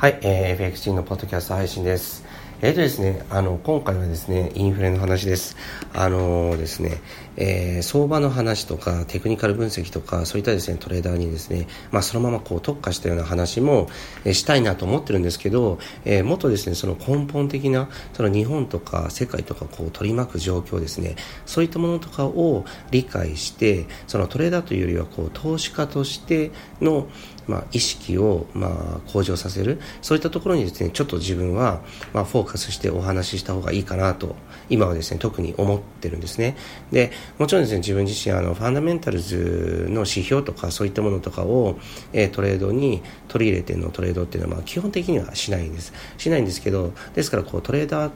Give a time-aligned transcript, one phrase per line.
[0.00, 2.24] はい、えー、FX 人のポッドキャスト配信です。
[2.62, 5.58] えーとですね、あの、今回はですね、インフレの話です。
[5.92, 7.02] あのーですね、
[7.36, 13.88] えー相場の話とか、テクニカル分析とか、そういったですね、トレーダーにですね、まあ、そのままこう特化したような話も、
[14.24, 27.06] えーしたいなと思ってるんですけど、えーもっとですね、その根本的な、その日本とか世界とかこう取り巻く状況ですね、そういったものとかを理解して、そのトレーダーというよりはこう投資家としての、
[27.50, 29.80] まあ、意識を、まあ、向上させる。
[30.00, 31.80] そういったところにですねちょっと自分は、
[32.12, 34.36] まあ、フォーカスしてお話しした方がいいかなと
[34.68, 36.56] 今はですね特に思ってるんですね。
[36.92, 41.78] でもちろんですね自分自身あのファンダメンタルズの指標とかそういったものとかを、
[42.12, 45.92] えートレードに取り入れてのトレードっていうのは、まあ、基本的にはしないんです。
[46.16, 48.12] しないんですけどですからこうトレーダー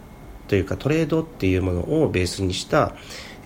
[0.48, 2.95] というかトレードっていうものをベースにした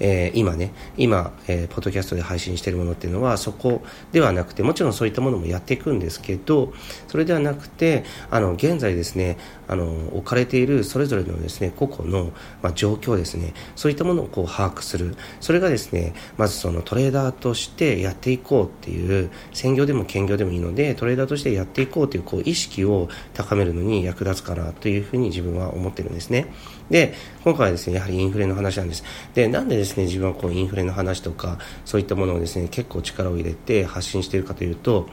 [0.00, 3.82] えー今ね、今、えーポッドキャストで配信しているものっていうのはそこ
[4.12, 6.72] ではなくて、もちろんそういったものもやっていくんですけど、
[7.08, 12.32] それではなくて、あの、現在ですね、あの、置かれているそれぞれのですね、個々の、
[12.62, 15.16] まあ、状況ですね、そういったものをこう把握する。
[15.40, 26.46] それがですね、まずそのトレーダーとしてやっていこうっていう、専業でも兼業でもいいので、トレーダーとしてやっていこうという、こう、意識を高めるのに役立つかなというふうに自分は思ってるんですね。
[26.90, 29.04] で、今回はですね、やはりインフレの話なんです。
[29.34, 35.08] で、なんでですね、自分はこうインフレの話とか、そういったものをですね、結構力を入れて発信しているかというと、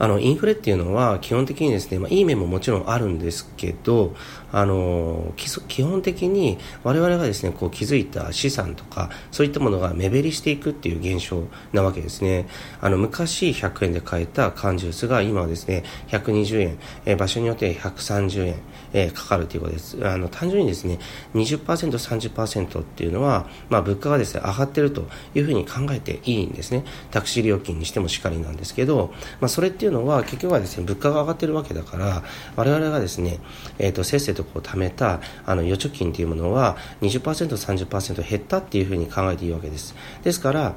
[0.00, 4.14] あの、インフレっていうのは基本的にですね、まあ、いい面ももちろんあるんですけど、
[4.50, 11.44] あの、基基本的に我々がですね、こう気づいた資産とか、そういったものが目減りしていくっていう現象
[11.74, 12.48] なわけですね。
[12.80, 18.54] あの、昔100円で買えた缶ジュースが今はですね、120円、えー場所によって130円、
[18.94, 19.98] えーかかるということです。
[20.06, 20.98] あの、単純にですね、
[21.34, 26.84] 20%、30%っていうのは、まあ、物価がですね、上がってるというふうに考えていいんですね。
[27.10, 32.22] タクシー料金にしてもしかりなんですけど、まあ、それっていうのは結局はですね、物価が上がってるわけだから、
[32.56, 33.38] 我々がですね、
[33.78, 39.94] えっ、と、せっせとこう貯めた、あの、預貯金っていうものは20%、30%減ったっていうふうに考えていいわけです。
[40.22, 40.74] ですから、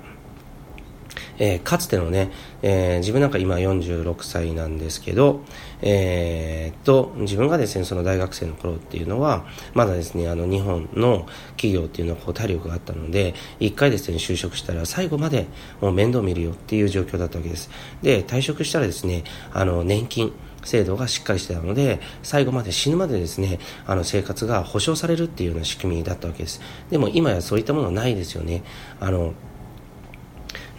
[1.38, 2.31] えーかつてのね、
[2.62, 5.41] えー自分なんか今46歳なんですけど、
[5.81, 15.47] えーっと、自分がですね、その大学生の頃っていうのは、まだですね、あの、日本の企業っていうのはこう体力があったので、一回ですね、就職したら最後まで
[15.81, 17.69] もう面倒見るよっていう状況だったわけです。
[18.02, 19.23] で、退職したらですね、
[19.53, 26.62] あの、年金、制度がしっかりしてたので、最後まで死ぬまでですね、あの生活が保障されるっていうような仕組みだったわけです。
[26.90, 28.63] でも今やそういったものはないですよね。
[29.00, 29.34] あの、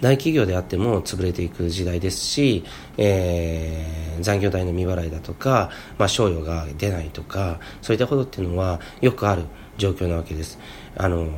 [0.05, 2.63] 大企業であっても潰れていく時代ですし、
[2.99, 9.45] えー残業代の未払いだとか、まあ、賞与が出ないとか、そういったことっていうのはよくある
[9.77, 10.59] 状況なわけです。
[10.97, 11.29] あの、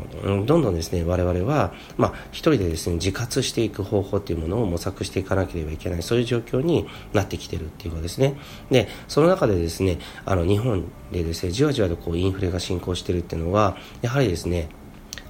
[0.44, 8.34] どんどんですね、我々は、まあ、一人でですね、自活していく方法っていうものを模索していかなければいけない、そういう状況になってきてるっていうことですね。
[8.70, 14.68] で、その中でですね、あの、日本でですね、じわじわとこう、インフレが進行してるっていうのは、やはりですね、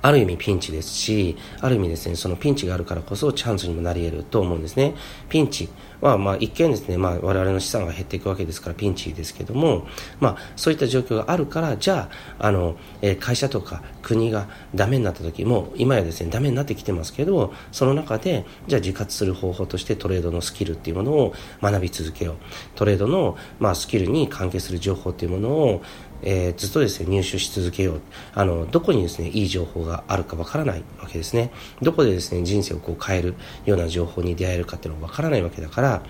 [0.06, 4.94] ある意味ピンチですし、ある意味ですね、そのピンチがあるからこそチャンスにもなり得ると思うんですね。
[5.28, 5.68] ピンチ
[6.00, 9.88] は、まあ一見ですね、まあ我々の資産が減っていくわけですからピンチですけども、
[10.20, 12.08] まあそういった状況があるから、じゃ
[12.38, 22.34] あ、あの、えー会社とか国がダメになった時も、今やですね、ダメになってきてますけど、その中で、じゃあ自活する方法としてトレードのスキルっていうものを学び続けよう。
[22.76, 25.82] トレードの、まあスキルに関係する情報っていうものを、
[26.22, 28.00] えーずっとですね、入手し続けよう。
[28.34, 31.50] あの、どこにですね、いい情報があるかわからないわけですね。
[31.82, 33.34] どこでですね、人生をこう変える
[33.64, 36.02] ような情報に出会えるかっていうのがわからないわけだから、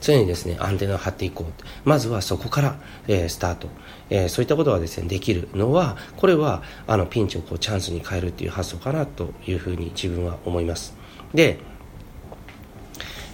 [0.00, 1.88] 常にですね、アンテナを張っていこう。
[1.88, 3.68] まずはそこから、えースタート。
[4.10, 10.94] えーそういったことがですね、できるのは、これは、あの、ピンチをこうチャンスに変えるっていう発想かなというふうに自分は思います。
[11.34, 11.58] で、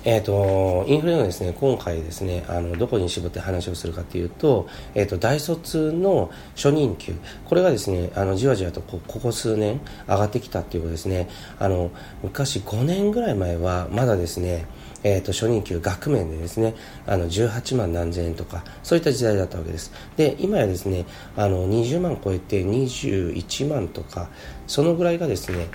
[0.04, 7.14] えー、とインフレのですね今回ですねあのどこに絞って話をするかというと,、えー、と大卒の初任給。
[7.44, 11.28] これがですねあのじわじわとこここ数年上がってきたっていうことですね。
[11.58, 11.90] あの
[12.22, 14.66] 昔5年ぐらい前はまだですね
[15.04, 16.74] えー、と初任給額面でですね
[17.06, 19.92] あの18万何千円とかそういった時代だったわけです。
[20.16, 21.06] で今やですね
[21.36, 24.28] あの20万超えて21万とか
[24.66, 25.68] そのぐらいがですね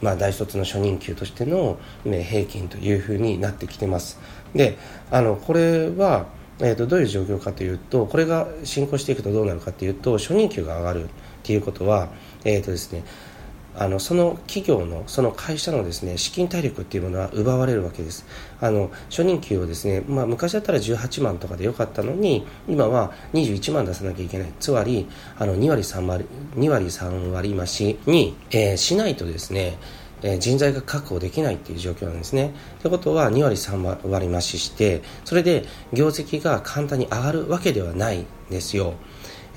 [0.00, 4.18] まあ、大卒の初任給としての、ね、平均というふうになってきてます。
[4.54, 4.78] で
[5.10, 6.26] あのこれは、
[6.60, 11.08] えーと、どういう状況かというとこれが進行していくとどうなるかというと初任給が上がるっ
[11.42, 12.08] ていうことは、
[12.44, 13.04] えーとですね、
[13.78, 18.26] あのその企業のその会社のですね資金体力っていうものは奪われるわけです
[18.60, 25.08] あの初任給をですね、まあ、昔だったら18万とかでよかったのに今は21万出さなきゃいけないつまり
[25.38, 26.24] あの2割3割
[26.56, 29.78] ,2 割3割増しに、えー、しないとですね
[30.22, 32.52] え人材が確保できないっていう状況なんですね。
[32.82, 38.94] ということは2割3割増ししてそれで業績が簡単に上がるわけではないんですよ。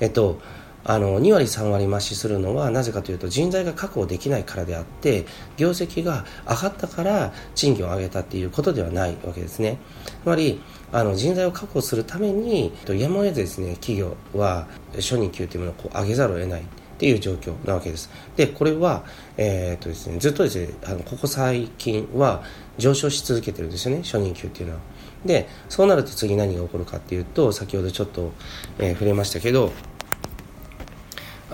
[0.00, 0.38] えっと
[0.84, 5.26] あの2割3割増しするのはなぜかというと人材が確保できないからであって
[5.56, 9.78] 業績が上がったから賃金を上げたっていうことではないわけですね。
[10.22, 10.60] つまり
[10.92, 16.64] あの人材を確保するためにやむを得ずですね企業は初任給というものをこう上げざるを得ないっ
[16.98, 18.10] ていう状況なわけです。
[18.36, 19.04] でこれは、
[19.36, 22.42] えー、っとですね、ずっとですねあのここ最近は
[22.78, 24.80] 上昇し続けてるんですよね初任給っていうのは。
[25.24, 28.32] でそうなると次何が起こるかっていうと先ほどちょっと、
[28.78, 29.72] えー、触れましたけど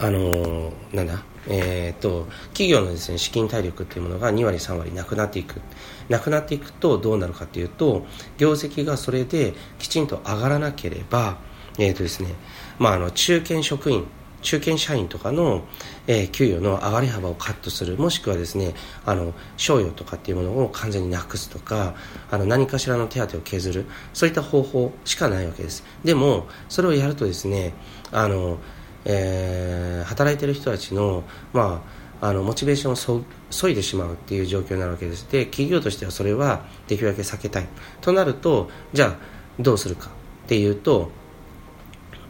[0.01, 5.61] あのー、なんだ、えーと、企業のです、ね、資金体力というものが2割、3割なくなっていく、
[6.09, 8.07] なくなっていくとどうなるかというと、
[8.37, 11.39] 業績がそれできちんと上がらなければ、
[11.79, 12.35] えーとですね
[12.79, 14.07] まあ、あの中堅職員、
[14.41, 15.65] 中堅社員とかの、
[16.07, 17.97] えー、給与の上がり幅をカットする。
[17.97, 18.75] もしくはですね
[19.05, 21.95] あの賞与とかっていうものを完全になくすとか
[22.31, 23.87] あの何かしらの手当を削る。
[24.13, 25.85] そういった方法しかないわけです。
[26.05, 27.75] でもそれをやるとですね
[28.13, 28.59] あの
[29.05, 31.83] えー、働いてる人たちの,、ま
[32.21, 35.31] あ、あのモチベーションをそ削いでしまうっていう状況なわけです。
[35.31, 37.69] で企業としてはそれはできるだけ避けたい。
[38.01, 39.17] となるとじゃあ
[39.59, 40.11] どうするか
[40.45, 41.11] っていうと、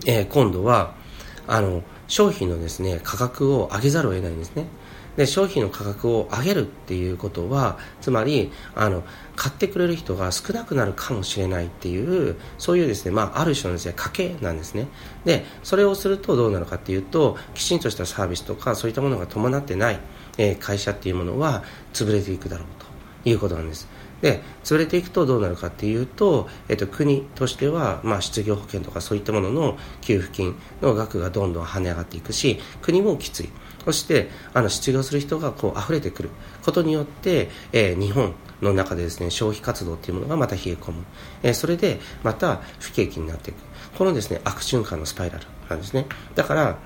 [0.06, 0.94] えー、今度は
[1.46, 4.66] あの商品のですね価格を上げざるを得ないんですね。
[5.18, 9.02] で商品の価格を上げるっていうことはつまりあの
[9.34, 14.86] 買ってくれる人が少なくなるかもしれないっていうそういうですね、まあ、ある種のですね賭けなんですね。
[15.24, 19.98] でそれをするとどうなるかっていうときちんとしたサービスとかそういったものが伴ってない、
[20.38, 22.66] え、会社っていうものは潰れていくだろう
[23.24, 23.88] ということなんです。
[24.20, 33.48] で潰れていくとどうなるかっていうと、えっと、国としては、まあ、失業保険とかそういったものの給付金の額がどんどん跳ね上がっていくし国もきつい。
[33.84, 36.30] そしてあの失業する人がこう溢れてくる。
[36.62, 41.04] ことによって、えー、日本の中でですね消費活動っていうものがまた冷え込む、
[41.42, 43.56] えー、それでまた不景気になっていく。
[43.96, 46.06] このですね悪循環のスパイラルなんですね。
[46.34, 46.76] だから、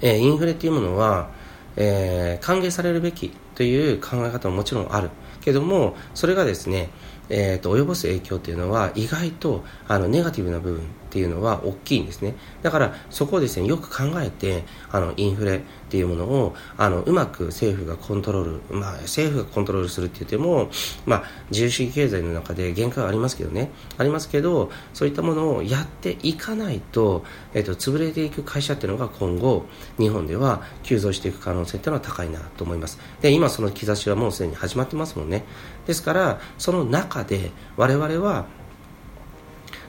[0.00, 1.30] えー、インフレっていうものは、
[1.76, 5.10] えー、歓迎されるべきという考え方ももちろんある。
[5.48, 6.90] けどもそれがですね
[7.30, 10.82] えーと、及ぼす影響というのは意外とあのネガティブな部分
[11.18, 12.36] っていうのは大きいんですね。
[12.62, 14.62] だからそこをですねよく考えて
[14.92, 15.60] あのインフレっ
[15.90, 20.70] ていうものをあのうまく政府がコントロール、まあ、政府がコントロールするって言っても、
[21.06, 23.72] まあ、自由主義経済の中で限界はありますけどね。
[23.96, 29.64] ありますけどそういったものをやっていかないと,、えーと、潰れていく会社っていうのが今後
[29.98, 33.00] 日本では急増していく可能性っていうのは高いなと思います。
[33.20, 35.44] で今その兆しはもうすでに始まってますもんね。
[35.86, 38.46] ですからその中で我々は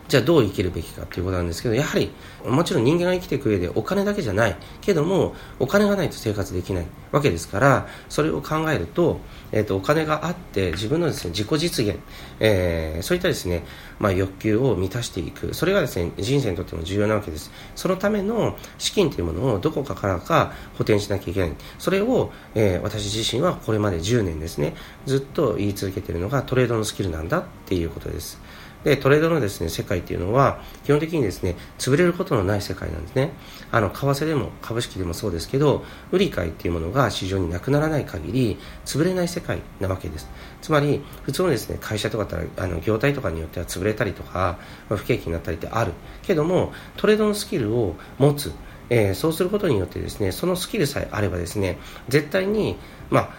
[0.09, 2.11] じゃあどう生きるべきかということなんですけどやはり
[2.43, 4.55] もちろん人間が生きていく上でお金だけじゃない。
[4.81, 9.19] けどもお金がないと生活できないわけですからそれを考えると,、
[9.51, 11.99] えーと、お金があって自分のです、ね、自己実現、
[12.39, 13.63] えー、そういったですね、
[13.99, 15.53] まあ、欲求を満たしていく。
[15.53, 17.51] それがですね人生にとっても重要なわけです。
[17.75, 21.53] そのための資金というものをどこかからか補填しなきゃいけない。
[21.77, 28.41] それを、えー、私自身はこれまで10年ですねずっと言い続けているのがトレードのスキルなんだっていうことです。
[28.83, 33.31] でトレードのですね世界っていうのは基本的にですね潰れることのない世界なんですね。
[33.71, 40.29] あの為替でも株式でもそうですけど売り買いっていうものが市場になくならない限り潰れない世界なわけです。
[40.61, 44.57] つまり普通のですね会社とかあの業態とかによっては潰れたりとか、
[44.87, 45.93] 不景気になったりってある。
[46.23, 48.51] けどもトレードのスキルを持つ。
[48.91, 52.75] えー、そうすることによってですねそのスキルさえあればですね絶対に、
[53.11, 53.29] まあ、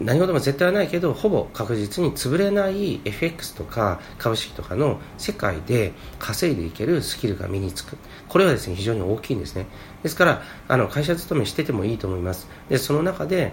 [0.00, 7.98] 何事も絶対はないけどほぼ確実に潰れない FX とか株式とかの世界で稼いでいけるスキルが身につく。
[8.28, 9.66] これはですね非常に大きいんですね。
[10.02, 12.48] ですからあの会社勤めしててもいいと思います。
[12.70, 13.52] でその中で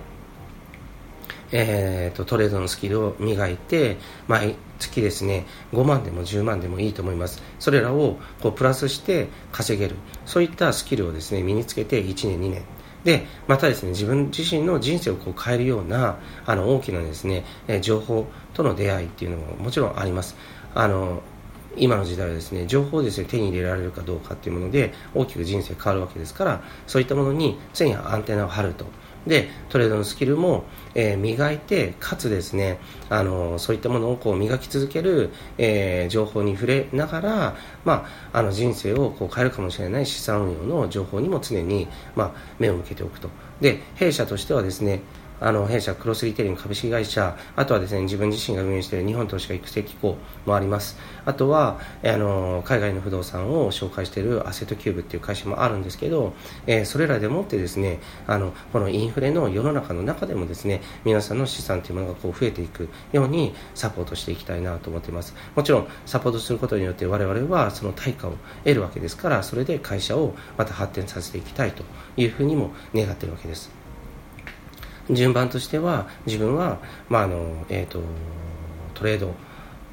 [1.54, 3.98] えーと、トレードのスキルを磨いて
[4.30, 7.44] 毎月ですね5万でも10万でもいいと思います。
[7.60, 9.96] それらをこうプラスして稼げる。
[10.26, 12.64] そういったスキルをですね身につけて1年2年
[13.04, 17.44] でまたですね自分自身の人生をこう変えるようなあの大きなですね
[17.82, 20.36] 情報との出会いっていうのももちろんあります。
[20.74, 21.22] あの
[21.78, 28.86] 今の時代はですね情報をですね手に入れられるかどうかっていうもので大きく人生変わるわけですからそういったものに常にアンテナを張ると。
[29.26, 30.64] でトレードのスキルも、
[30.96, 43.30] えー、磨いてかつですねあのそういったものをこう磨き続ける、えー、情報に触れながら、まあ、あの人生をこう変えるかもしれない資産運用の情報にも常に、まあ、目を向けておくと。
[43.62, 45.02] で弊社としてはですね
[45.42, 50.98] あの弊社クロスリテイリング株式会社あとはですね自分自身が運営している日本投資家育成機構もあります。
[51.26, 56.34] あとはあの海外の不動産を紹介しているアセットキューブっていう会社もあるんですけど、
[56.68, 65.34] えー、それらでもってですねあのこのインフレの世の中の中でもですね皆さんの資産というものがこう増えていくようにサポートしていきたいなと思っています。
[65.56, 68.34] もちろんサポートすることによって我々はその対価を
[68.64, 71.84] 得るわけですからそれで会社をまた発展させていきたいと
[72.16, 73.81] いうふうにも願っているわけです。
[75.10, 76.80] 順番としては自分は、
[77.10, 78.02] まああのえーと、
[78.94, 79.34] トレード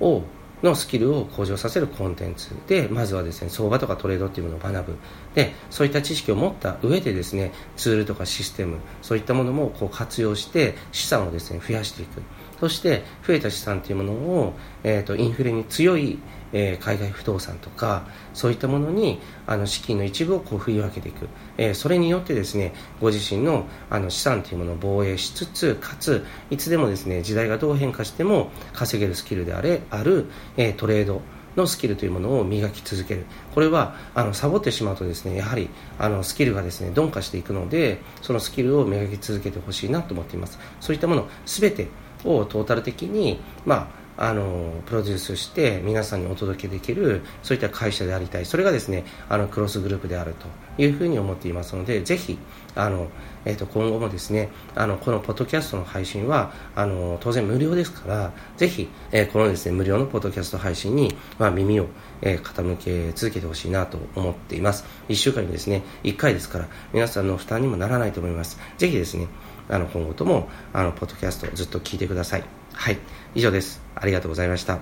[0.00, 0.22] を
[0.62, 4.96] のスキルを向上させるコンテンツでまずはですね相場とかトレードっていうものを学ぶ。
[5.34, 12.22] でそういった知識を持った上でですねツールとかシステムそういったものもこう活用して資産をですね増やしていく。
[12.60, 16.18] そして増えた資産というものを、えーと、インフレに強い、
[16.52, 31.22] えー、海外不動産とかそういったものにあの資金の一部をこう振り分けていく、えー、それによってですねご自身のあの資産というものを防衛しつつかついつでもですね時代がどう変化しても稼げるスキルであれある、えー、トレード
[31.56, 33.24] のスキルというものを磨き続ける。
[33.54, 40.58] これはあのサボってしまうとですねやはりあのスキルがですね鈍化していくのでそのスキルを磨き続けてほしいなと思っています。
[40.80, 41.88] そういったもの全て
[42.24, 48.46] をトータル的に、まあ、あのプロデュースして皆さんにお届けできるそういった会社でありたい。
[48.46, 52.36] それがですねあのクロスグループであるというふうに思っていますのでぜひ
[52.74, 53.08] あの、
[53.44, 61.86] えー、と今後もですねあのこのポッドキャストの配信はあの当然無料ですからぜひ、えー、このですね無料のポッドキャスト配信に、まあ、耳を、
[62.20, 64.84] えー、傾け続けてほしいなと思っています。
[65.08, 68.58] 1週間にですね1回ですから皆さんの負担にもならないと思います。
[68.78, 69.28] ぜひですね
[69.68, 72.44] あの今後ともあのポッドキャストずっと聞いてください。
[72.72, 72.98] はい。
[73.34, 73.82] 以上です。
[73.94, 74.78] ありがとうございました。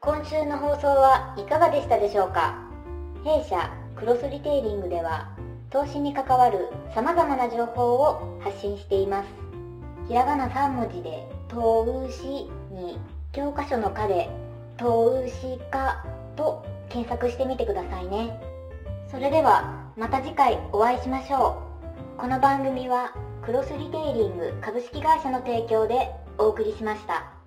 [0.00, 2.58] 今週の放送はいかがでしたでしょうか？
[3.24, 5.30] 弊社クロスリテイリングでは
[5.70, 9.26] 投資に関わる様々な情報を発信しています。
[10.08, 12.98] ひらがな3文字で投資に
[13.32, 14.28] 教科書の課で
[14.76, 16.04] 投資家
[16.36, 18.40] と検索してみてくださいね。
[19.08, 21.62] それではまた次回お会いしましょ
[22.18, 22.20] う。
[22.20, 26.08] この番組はクロスリテイリング株式会社の提供で
[26.38, 27.41] お送りしました。